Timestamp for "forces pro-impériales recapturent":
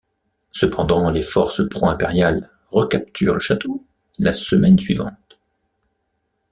1.21-3.35